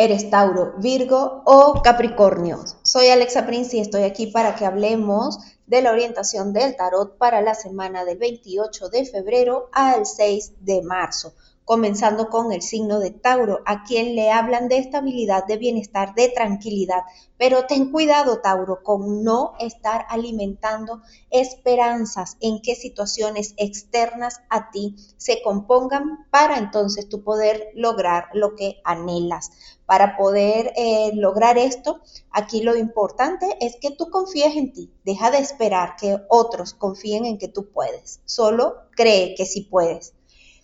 eres 0.00 0.30
Tauro, 0.30 0.72
Virgo 0.78 1.42
o 1.44 1.82
Capricornio. 1.82 2.64
Soy 2.82 3.08
Alexa 3.08 3.44
Prince 3.44 3.76
y 3.76 3.80
estoy 3.80 4.04
aquí 4.04 4.28
para 4.28 4.54
que 4.54 4.64
hablemos 4.64 5.38
de 5.66 5.82
la 5.82 5.92
orientación 5.92 6.54
del 6.54 6.74
tarot 6.74 7.18
para 7.18 7.42
la 7.42 7.54
semana 7.54 8.06
del 8.06 8.16
28 8.16 8.88
de 8.88 9.04
febrero 9.04 9.68
al 9.72 10.06
6 10.06 10.54
de 10.60 10.80
marzo 10.80 11.34
comenzando 11.70 12.30
con 12.30 12.50
el 12.50 12.62
signo 12.62 12.98
de 12.98 13.12
Tauro, 13.12 13.60
a 13.64 13.84
quien 13.84 14.16
le 14.16 14.32
hablan 14.32 14.66
de 14.66 14.78
estabilidad, 14.78 15.46
de 15.46 15.56
bienestar, 15.56 16.16
de 16.16 16.28
tranquilidad. 16.28 17.02
Pero 17.38 17.66
ten 17.66 17.92
cuidado, 17.92 18.40
Tauro, 18.40 18.82
con 18.82 19.22
no 19.22 19.52
estar 19.60 20.04
alimentando 20.08 21.00
esperanzas 21.30 22.36
en 22.40 22.60
que 22.60 22.74
situaciones 22.74 23.54
externas 23.56 24.40
a 24.48 24.72
ti 24.72 24.96
se 25.16 25.42
compongan 25.44 26.26
para 26.32 26.58
entonces 26.58 27.08
tú 27.08 27.22
poder 27.22 27.68
lograr 27.76 28.30
lo 28.34 28.56
que 28.56 28.80
anhelas. 28.82 29.52
Para 29.86 30.16
poder 30.16 30.72
eh, 30.76 31.12
lograr 31.14 31.56
esto, 31.56 32.00
aquí 32.32 32.62
lo 32.62 32.74
importante 32.74 33.46
es 33.60 33.76
que 33.80 33.92
tú 33.92 34.10
confíes 34.10 34.56
en 34.56 34.72
ti. 34.72 34.90
Deja 35.04 35.30
de 35.30 35.38
esperar 35.38 35.94
que 35.94 36.18
otros 36.28 36.74
confíen 36.74 37.26
en 37.26 37.38
que 37.38 37.46
tú 37.46 37.70
puedes. 37.70 38.18
Solo 38.24 38.74
cree 38.96 39.36
que 39.36 39.46
sí 39.46 39.60
puedes. 39.60 40.14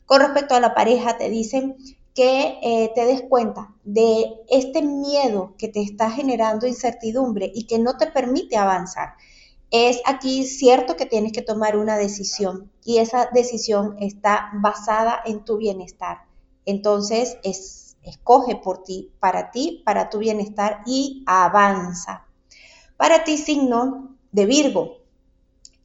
Con 0.07 0.21
respecto 0.21 0.55
a 0.55 0.61
la 0.61 0.75
pareja, 0.75 1.19
te 1.19 1.29
dicen 1.29 1.77
que 2.15 2.59
eh, 2.63 2.93
te 2.95 3.05
des 3.05 3.23
cuenta 3.29 3.75
de 3.85 4.25
este 4.49 4.81
miedo 4.81 5.55
que 5.59 5.69
te 5.69 5.83
está 5.83 6.11
generando 6.11 6.67
incertidumbre 6.67 7.53
y 7.55 7.67
que 7.67 7.79
no 7.79 7.99
te 7.99 8.07
permite 8.07 8.57
avanzar. 8.57 9.15
Es 9.71 10.01
aquí 10.07 10.45
cierto 10.45 10.97
que 10.97 11.07
tienes 11.07 11.33
que 11.33 11.43
tomar 11.43 11.77
una 11.77 11.99
decisión 11.99 12.71
y 12.85 12.99
esa 12.99 13.29
decisión 13.35 13.97
está 14.01 14.51
basada 14.55 15.21
en 15.27 15.45
tu 15.45 15.59
bienestar. 15.59 16.21
Entonces, 16.65 17.37
es, 17.43 17.97
escoge 18.03 18.57
por 18.57 18.83
ti, 18.83 19.13
para 19.19 19.51
ti, 19.51 19.83
para 19.85 20.09
tu 20.09 20.19
bienestar 20.19 20.83
y 20.87 21.25
avanza. 21.27 22.27
Para 22.97 23.25
ti, 23.25 23.37
signo 23.37 24.17
de 24.33 24.47
Virgo, 24.47 24.99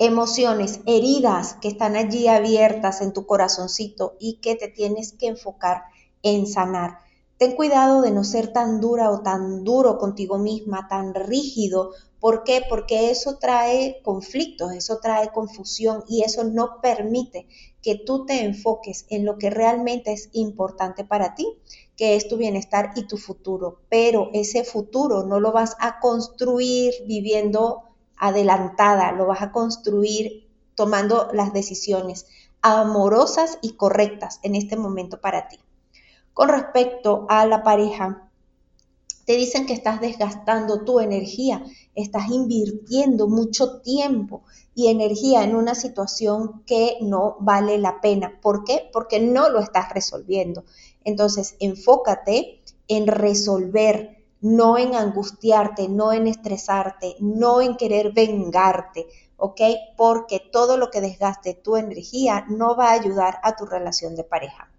emociones, 0.02 0.80
heridas 0.88 1.58
que 1.62 1.68
están 1.68 1.96
allí 1.96 2.28
abiertas 2.28 3.02
en 3.02 3.14
tu 3.14 3.28
corazoncito 3.28 4.16
y 4.20 4.38
que 4.38 4.56
te 4.56 4.68
tienes 4.68 5.14
que 5.14 5.28
enfocar 5.28 5.84
en 6.24 6.48
sanar. 6.48 6.98
Ten 7.38 7.56
cuidado 7.56 8.02
de 8.02 8.10
no 8.10 8.24
ser 8.24 8.52
tan 8.52 8.82
dura 8.82 9.12
o 9.12 9.22
tan 9.22 9.64
duro 9.64 10.00
contigo 10.00 10.40
misma, 10.40 10.88
tan 10.88 11.14
rígido. 11.14 11.92
¿Por 12.20 12.44
qué? 12.44 12.64
Porque 12.68 13.12
eso 13.12 13.38
trae 13.38 14.02
conflictos, 14.04 14.74
eso 14.74 14.98
trae 15.00 15.30
confusión 15.30 16.04
y 16.08 16.24
eso 16.24 16.46
no 16.46 16.82
permite 16.82 17.48
que 17.84 17.94
tú 17.96 18.26
te 18.26 18.44
enfoques 18.44 19.06
en 19.10 19.24
lo 19.24 19.38
que 19.38 19.52
realmente 19.52 20.14
es 20.14 20.30
importante 20.34 21.06
para 21.06 21.36
ti, 21.36 21.48
que 21.96 22.16
es 22.16 22.28
tu 22.28 22.38
bienestar 22.38 22.94
y 22.96 23.06
tu 23.06 23.18
futuro. 23.18 23.82
Pero 23.88 24.32
ese 24.34 24.64
futuro 24.64 25.28
no 25.28 25.40
lo 25.40 25.52
vas 25.52 25.76
a 25.80 26.00
construir 26.00 26.94
viviendo 27.06 27.91
adelantada, 28.22 29.12
lo 29.12 29.26
vas 29.26 29.42
a 29.42 29.52
construir 29.52 30.48
tomando 30.76 31.28
las 31.34 31.52
decisiones 31.52 32.28
amorosas 32.62 33.58
y 33.62 33.74
correctas 33.74 34.40
en 34.44 34.56
este 34.56 34.78
momento 34.78 35.20
para 35.20 35.50
ti. 35.50 35.60
Con 36.34 36.48
respecto 36.48 37.26
a 37.28 37.46
la 37.46 37.64
pareja, 37.64 38.30
te 39.26 39.34
dicen 39.34 39.66
que 39.66 39.74
estás 39.74 40.02
desgastando 40.02 40.84
tu 40.84 41.00
energía, 41.00 41.64
estás 41.96 42.30
invirtiendo 42.30 43.28
mucho 43.28 43.82
tiempo 43.82 44.44
y 44.76 44.88
energía 44.88 45.44
en 45.44 45.56
una 45.56 45.76
situación 45.76 46.64
que 46.66 46.98
no 47.02 47.38
vale 47.40 47.78
la 47.80 48.02
pena. 48.02 48.40
¿Por 48.42 48.64
qué? 48.64 48.90
Porque 48.94 49.20
no 49.20 49.50
lo 49.50 49.60
estás 49.60 49.94
resolviendo. 49.94 50.64
Entonces, 51.04 51.56
enfócate 51.60 52.62
en 52.88 53.08
resolver 53.08 54.21
no 54.42 54.78
en 54.78 54.96
angustiarte, 54.96 55.88
no 55.88 56.12
en 56.12 56.28
estresarte, 56.28 57.16
no 57.20 57.62
en 57.62 57.78
querer 57.78 58.12
vengarte, 58.12 59.08
¿ok? 59.38 59.62
Porque 59.96 60.40
todo 60.52 60.78
lo 60.78 60.90
que 60.90 61.02
desgaste 61.02 61.54
tu 61.54 61.78
energía 61.78 62.46
no 62.50 62.76
va 62.76 62.90
a 62.90 62.94
ayudar 62.94 63.40
a 63.44 63.56
tu 63.56 63.66
relación 63.66 64.16
de 64.16 64.24
pareja. 64.24 64.72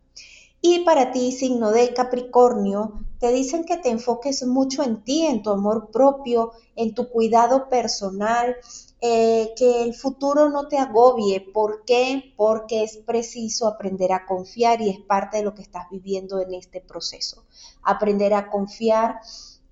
Y 0.61 0.85
para 0.85 1.11
ti, 1.11 1.33
signo 1.33 1.73
de 1.73 1.93
Capricornio, 1.93 3.05
te 3.19 3.33
dicen 3.33 3.65
que 3.65 3.79
te 3.79 3.91
enfoques 3.91 4.47
mucho 4.47 4.85
en 4.85 5.03
ti, 5.03 5.27
en 5.27 5.43
tu 5.43 5.51
amor 5.51 5.91
propio, 5.91 6.53
en 6.77 6.95
tu 6.95 7.09
cuidado 7.09 7.69
personal, 7.69 8.57
eh, 9.05 9.53
que 9.57 9.83
el 9.83 9.95
futuro 9.95 10.49
no 10.49 10.69
te 10.69 10.79
agobie. 10.79 11.41
¿Por 11.41 11.85
qué? 11.85 12.33
Porque 12.37 12.85
es 12.85 12.99
preciso 12.99 13.67
aprender 13.67 14.13
a 14.13 14.25
confiar 14.27 14.81
y 14.81 14.91
es 14.91 15.01
parte 15.01 15.39
de 15.39 15.43
lo 15.43 15.55
que 15.55 15.63
estás 15.63 15.91
viviendo 15.91 16.41
en 16.41 16.55
este 16.55 16.81
proceso. 16.81 17.45
Aprender 17.83 18.33
a 18.33 18.49
confiar 18.49 19.19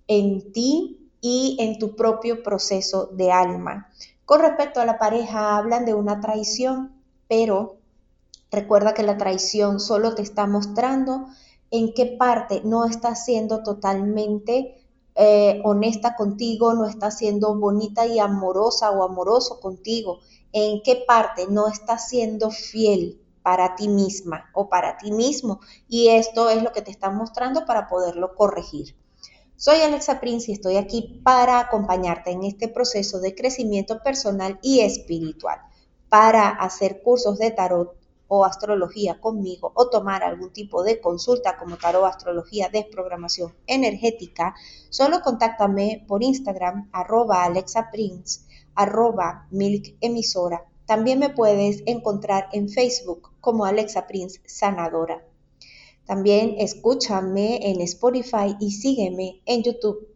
en 0.08 0.50
ti 0.52 1.12
y 1.20 1.56
en 1.60 1.78
tu 1.78 1.94
propio 1.94 2.42
proceso 2.42 3.06
de 3.06 3.30
alma. 3.30 3.88
Con 4.24 4.40
respecto 4.40 4.80
a 4.80 4.84
la 4.84 4.98
pareja, 4.98 5.56
hablan 5.56 5.84
de 5.84 5.94
una 5.94 6.20
traición, 6.20 7.00
pero 7.28 7.76
recuerda 8.50 8.94
que 8.94 9.04
la 9.04 9.16
traición 9.16 9.78
solo 9.78 10.16
te 10.16 10.22
está 10.22 10.48
mostrando 10.48 11.26
en 11.70 11.94
qué 11.94 12.06
parte 12.06 12.62
no 12.64 12.84
está 12.84 13.14
siendo 13.14 13.62
totalmente 13.62 14.79
eh, 15.22 15.60
honesta 15.64 16.16
contigo, 16.16 16.72
no 16.72 16.86
está 16.86 17.10
siendo 17.10 17.54
bonita 17.54 18.06
y 18.06 18.18
amorosa 18.18 18.90
o 18.90 19.04
amoroso 19.04 19.60
contigo, 19.60 20.20
en 20.50 20.80
qué 20.82 21.04
parte 21.06 21.46
no 21.46 21.68
está 21.68 21.98
siendo 21.98 22.50
fiel 22.50 23.20
para 23.42 23.76
ti 23.76 23.88
misma 23.88 24.50
o 24.54 24.70
para 24.70 24.96
ti 24.96 25.12
mismo. 25.12 25.60
Y 25.88 26.08
esto 26.08 26.48
es 26.48 26.62
lo 26.62 26.72
que 26.72 26.80
te 26.80 26.90
está 26.90 27.10
mostrando 27.10 27.66
para 27.66 27.86
poderlo 27.86 28.34
corregir. 28.34 28.96
Soy 29.56 29.82
Alexa 29.82 30.20
Prince 30.20 30.50
y 30.50 30.54
estoy 30.54 30.78
aquí 30.78 31.20
para 31.22 31.60
acompañarte 31.60 32.30
en 32.30 32.44
este 32.44 32.68
proceso 32.68 33.20
de 33.20 33.34
crecimiento 33.34 34.02
personal 34.02 34.58
y 34.62 34.80
espiritual, 34.80 35.58
para 36.08 36.48
hacer 36.48 37.02
cursos 37.02 37.38
de 37.38 37.50
tarot 37.50 37.99
o 38.32 38.44
astrología 38.44 39.20
conmigo 39.20 39.72
o 39.74 39.90
tomar 39.90 40.22
algún 40.22 40.52
tipo 40.52 40.84
de 40.84 41.00
consulta 41.00 41.58
como 41.58 41.76
tarot, 41.76 42.04
astrología, 42.04 42.70
desprogramación 42.72 43.52
energética, 43.66 44.54
solo 44.88 45.20
contáctame 45.20 46.04
por 46.06 46.22
Instagram 46.22 46.88
arroba 46.92 47.44
alexaprince 47.44 48.42
arroba 48.76 49.48
milk 49.50 49.96
emisora. 50.00 50.64
También 50.86 51.18
me 51.18 51.30
puedes 51.30 51.82
encontrar 51.86 52.48
en 52.52 52.68
Facebook 52.68 53.32
como 53.40 53.64
Alexa 53.64 54.06
Prince 54.06 54.40
Sanadora. 54.46 55.24
También 56.06 56.54
escúchame 56.58 57.70
en 57.70 57.80
Spotify 57.80 58.56
y 58.60 58.70
sígueme 58.70 59.42
en 59.44 59.62
YouTube 59.64 60.09